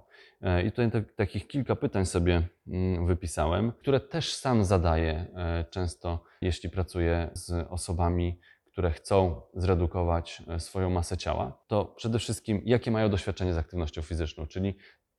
[0.66, 5.26] I tutaj te, takich kilka pytań sobie mm, wypisałem, które też sam zadaję
[5.70, 8.40] często, jeśli pracuję z osobami
[8.76, 14.02] które chcą zredukować e, swoją masę ciała, to przede wszystkim jakie mają doświadczenie z aktywnością
[14.02, 14.76] fizyczną, czyli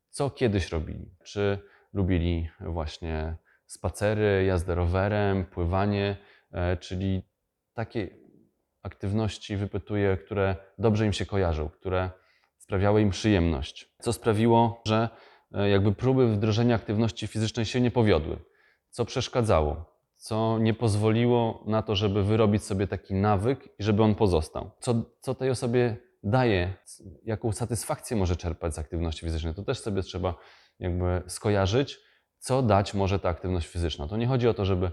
[0.09, 1.11] co kiedyś robili.
[1.23, 1.59] Czy
[1.93, 6.17] lubili właśnie spacery, jazdę rowerem, pływanie,
[6.51, 7.21] e, czyli
[7.73, 8.09] takie
[8.87, 12.09] aktywności wypytuję, które dobrze im się kojarzą, które
[12.57, 13.89] sprawiały im przyjemność.
[13.99, 15.09] Co sprawiło, że
[15.51, 18.37] e, jakby próby wdrożenia aktywności fizycznej się nie powiodły.
[18.89, 19.97] Co przeszkadzało?
[20.17, 24.71] co nie pozwoliło na to, żeby wyrobić sobie taki nawyk i żeby on pozostał.
[24.79, 26.73] Co, co tej osobie daje,
[27.23, 30.35] jaką satysfakcję może czerpać z aktywności fizycznej, to też sobie trzeba
[30.79, 31.99] jakby skojarzyć,
[32.39, 34.07] co dać może ta aktywność fizyczna.
[34.07, 34.91] To nie chodzi o to, żeby,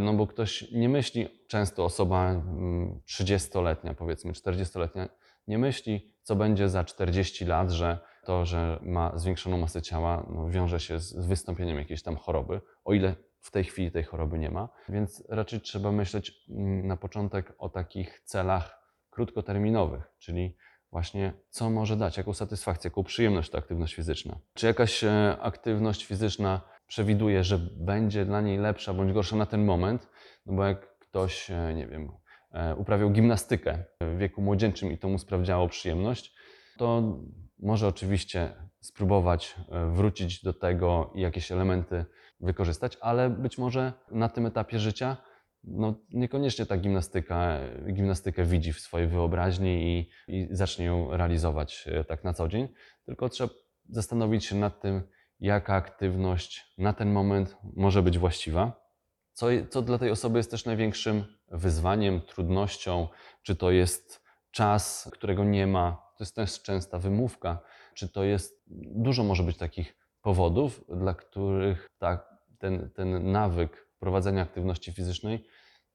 [0.00, 5.08] no bo ktoś nie myśli, często osoba mm, 30-letnia, powiedzmy 40-letnia,
[5.46, 10.50] nie myśli, co będzie za 40 lat, że to, że ma zwiększoną masę ciała, no,
[10.50, 14.38] wiąże się z z wystąpieniem jakiejś tam choroby, o ile w tej chwili tej choroby
[14.38, 14.68] nie ma.
[14.88, 18.78] Więc raczej trzeba myśleć mm, na początek o takich celach
[19.10, 20.56] krótkoterminowych, czyli
[20.92, 24.38] właśnie co może dać, jaką satysfakcję, jaką przyjemność ta aktywność fizyczna.
[24.54, 29.64] Czy jakaś e, aktywność fizyczna przewiduje, że będzie dla niej lepsza bądź gorsza na ten
[29.64, 30.08] moment?
[30.46, 32.12] No bo jak ktoś, e, nie wiem,
[32.52, 36.34] e, uprawiał gimnastykę w wieku młodzieńczym i to mu sprawiało przyjemność,
[36.78, 37.18] to
[37.58, 42.04] może oczywiście spróbować e, wrócić do tego i jakieś elementy
[42.40, 45.16] wykorzystać, ale być może na tym etapie życia
[45.64, 47.58] no, niekoniecznie ta gimnastyka,
[47.92, 52.68] gimnastykę widzi w swojej wyobraźni i, i zacznie ją realizować tak na co dzień,
[53.06, 53.50] tylko trzeba
[53.88, 55.02] zastanowić się nad tym,
[55.40, 58.88] jaka aktywność na ten moment może być właściwa.
[59.32, 63.08] Co, co dla tej osoby jest też największym wyzwaniem, trudnością,
[63.42, 67.58] czy to jest czas, którego nie ma, to jest też częsta wymówka,
[67.94, 68.62] czy to jest,
[68.94, 75.44] dużo może być takich powodów, dla których ta, ten, ten nawyk prowadzenia aktywności fizycznej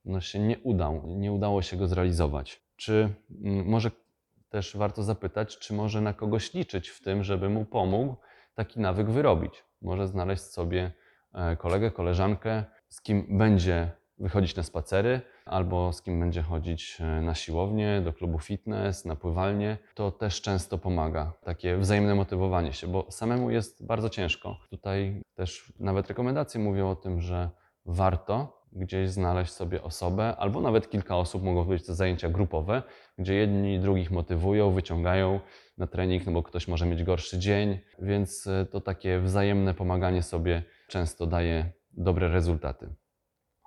[0.05, 2.61] no, się nie udał, nie udało się go zrealizować.
[2.75, 3.13] Czy
[3.65, 3.91] może
[4.49, 8.15] też warto zapytać, czy może na kogoś liczyć w tym, żeby mu pomógł
[8.55, 9.63] taki nawyk wyrobić?
[9.81, 10.91] Może znaleźć sobie
[11.33, 17.21] e, kolegę, koleżankę, z kim będzie wychodzić na spacery, albo z kim będzie chodzić e,
[17.21, 19.77] na siłownię, do klubu fitness, na pływalnię.
[19.95, 24.57] To też często pomaga, takie wzajemne motywowanie się, bo samemu jest bardzo ciężko.
[24.69, 27.49] Tutaj też nawet rekomendacje mówią o tym, że
[27.85, 32.83] warto gdzieś znaleźć sobie osobę, albo nawet kilka osób, mogą być to zajęcia grupowe,
[33.17, 35.39] gdzie jedni drugich motywują, wyciągają
[35.77, 40.23] na trening, no bo ktoś może mieć gorszy dzień, więc e, to takie wzajemne pomaganie
[40.23, 42.95] sobie często daje dobre rezultaty.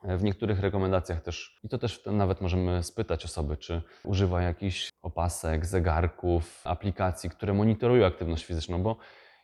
[0.02, 4.90] E, W niektórych rekomendacjach też, i to też nawet możemy spytać osoby, czy używa jakichś
[5.02, 8.96] opasek, zegarków, aplikacji, które monitorują aktywność fizyczną, bo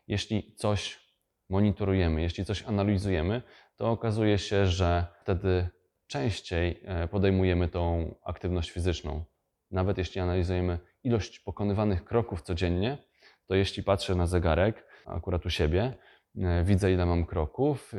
[0.08, 1.02] jeśli coś
[1.48, 3.42] monitorujemy, jeśli coś analizujemy,
[3.76, 5.68] to okazuje się, że wtedy
[6.06, 9.24] częściej e, podejmujemy tą aktywność fizyczną.
[9.70, 12.98] Nawet jeśli analizujemy ilość pokonywanych kroków codziennie,
[13.46, 15.94] to jeśli patrzę na zegarek, akurat u siebie,
[16.38, 17.98] e, widzę ile mam kroków e,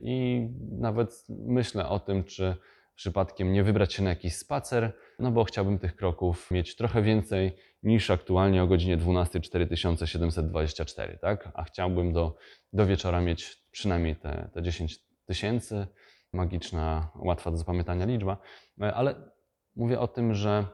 [0.00, 2.56] i nawet myślę o tym, czy
[2.94, 7.56] przypadkiem nie wybrać się na jakiś spacer, no bo chciałbym tych kroków mieć trochę więcej
[7.82, 11.48] niż aktualnie o godzinie 12 4724, tak?
[11.54, 12.36] A chciałbym do,
[12.72, 15.86] do wieczora mieć przynajmniej te, te 10 tysięcy.
[16.32, 18.36] Magiczna, łatwa do zapamiętania liczba,
[18.82, 19.14] E, ale
[19.76, 20.66] mówię o tym, że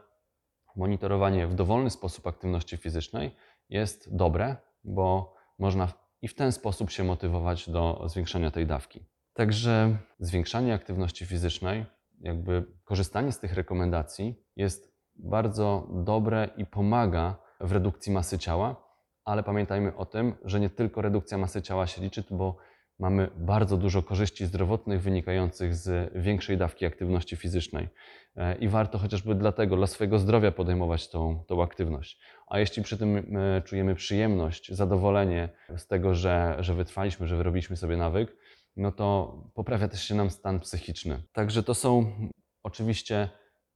[0.76, 3.36] monitorowanie w dowolny sposób aktywności fizycznej
[3.68, 5.88] jest dobre, bo można
[6.22, 9.06] i w ten sposób się motywować do zwiększenia tej dawki.
[9.32, 11.86] Także zwiększanie aktywności fizycznej,
[12.20, 18.76] jakby korzystanie z tych rekomendacji jest bardzo dobre i pomaga w redukcji masy ciała,
[19.24, 22.56] ale pamiętajmy o tym, że nie tylko redukcja masy ciała się liczy, bo
[22.98, 27.88] mamy bardzo dużo korzyści zdrowotnych wynikających z większej dawki aktywności fizycznej.
[28.36, 32.20] E, I warto chociażby dlatego, dla swojego zdrowia podejmować tą, tą aktywność.
[32.46, 37.96] A jeśli przy tym czujemy przyjemność, zadowolenie z tego, że, że wytrwaliśmy, że wyrobiliśmy sobie
[37.96, 38.36] nawyk,
[38.76, 41.22] no to poprawia też się nam stan psychiczny.
[41.32, 42.12] Także to są
[42.62, 43.28] oczywiście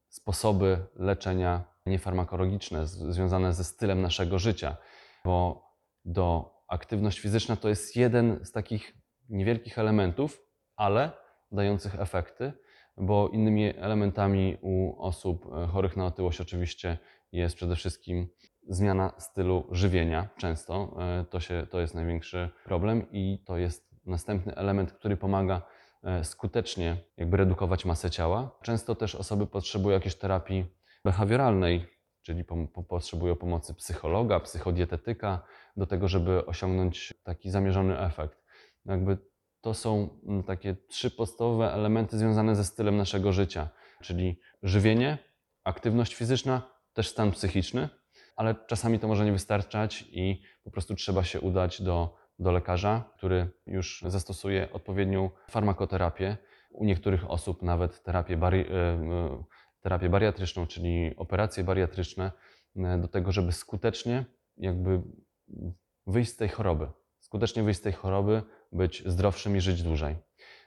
[0.08, 4.76] sposoby leczenia niefarmakologiczne, związane ze stylem naszego życia,
[5.24, 5.68] bo
[6.04, 8.94] do aktywność fizyczna to jest jeden z takich
[9.28, 10.42] niewielkich elementów,
[10.76, 11.10] ale
[11.52, 12.52] dających efekty,
[12.96, 16.98] bo innymi elementami u osób e, chorych na otyłość oczywiście
[17.32, 18.28] jest przede wszystkim
[18.68, 20.28] zmiana stylu żywienia.
[20.36, 25.62] Często e, to, się, to jest największy problem i to jest następny element, który pomaga
[26.04, 28.58] e, skutecznie jakby redukować masę ciała.
[28.62, 30.64] Często też osoby potrzebują jakiejś terapii
[31.04, 31.86] behawioralnej,
[32.22, 32.44] czyli
[32.88, 35.42] potrzebują pomocy psychologa, psychodietetyka
[35.76, 38.47] do tego, żeby osiągnąć taki zamierzony efekt.
[38.88, 39.18] Jakby
[39.60, 43.68] to są mm, takie trzy podstawowe elementy związane ze stylem naszego życia,
[44.02, 45.18] czyli żywienie,
[45.64, 47.88] aktywność fizyczna, też stan psychiczny,
[48.36, 53.10] ale czasami to może nie wystarczać i po prostu trzeba się udać do, do lekarza,
[53.16, 56.36] który już zastosuje odpowiednią farmakoterapię.
[56.70, 59.44] U niektórych osób nawet terapię, bari- e,
[59.80, 62.32] terapię bariatryczną, czyli operacje bariatryczne,
[62.76, 64.24] e, do tego, żeby skutecznie
[64.56, 65.02] jakby
[66.06, 66.88] wyjść z tej choroby.
[67.20, 68.42] Skutecznie wyjść z tej choroby,
[68.72, 70.16] być zdrowszym i żyć dłużej.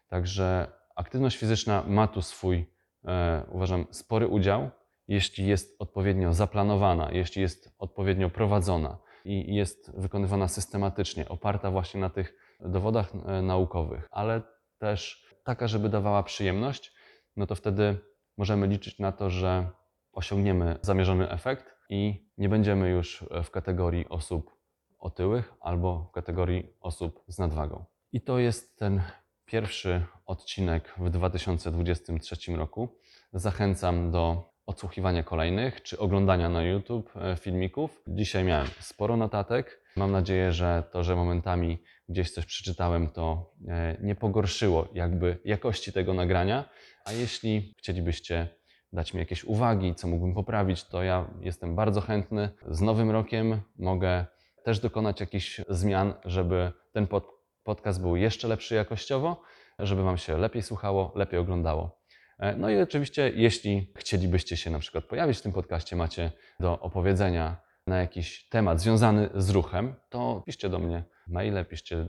[0.07, 2.65] Także Aktywność fizyczna ma tu swój,
[3.05, 4.69] e, uważam, spory udział,
[5.07, 12.09] jeśli jest odpowiednio zaplanowana, jeśli jest odpowiednio prowadzona i jest wykonywana systematycznie, oparta właśnie na
[12.09, 14.41] tych dowodach e, naukowych, ale
[14.77, 16.93] też taka, żeby dawała przyjemność,
[17.35, 17.99] no to wtedy
[18.37, 19.69] możemy liczyć na to, że
[20.11, 24.60] osiągniemy zamierzony efekt i nie będziemy już w kategorii osób
[25.01, 27.85] otyłych albo w kategorii osób z nadwagą.
[28.11, 29.01] I to jest ten
[29.45, 32.89] pierwszy odcinek w 2023 roku.
[33.33, 38.03] Zachęcam do odsłuchiwania kolejnych czy oglądania na YouTube e, filmików.
[38.07, 39.81] Dzisiaj miałem sporo notatek.
[39.95, 45.93] Mam nadzieję, że to, że momentami gdzieś coś przeczytałem, to e, nie pogorszyło jakby jakości
[45.93, 46.69] tego nagrania.
[47.05, 48.47] A jeśli chcielibyście
[48.93, 52.49] dać mi jakieś uwagi, co mógłbym poprawić, to ja jestem bardzo chętny.
[52.69, 54.25] Z nowym rokiem mogę
[54.63, 57.27] też dokonać jakichś zmian, żeby ten pod,
[57.63, 59.41] podcast był jeszcze lepszy jakościowo,
[59.79, 62.01] żeby Wam się lepiej słuchało, lepiej oglądało.
[62.39, 66.79] E, No i oczywiście, jeśli chcielibyście się na przykład pojawić w tym podcaście, macie do
[66.79, 67.57] opowiedzenia
[67.87, 72.07] na jakiś temat związany z ruchem, to piszcie do mnie maile, piszcie e,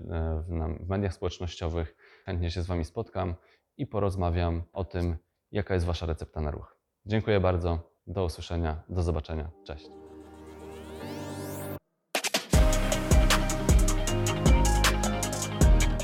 [0.80, 1.96] w, mediach społecznościowych.
[2.24, 3.34] Chętnie się z Wami spotkam
[3.76, 5.16] i porozmawiam o tym,
[5.50, 6.76] jaka jest Wasza recepta na ruch.
[7.06, 7.92] Dziękuję bardzo.
[8.06, 8.82] Do usłyszenia.
[8.88, 9.50] Do zobaczenia.
[9.64, 10.01] Cześć.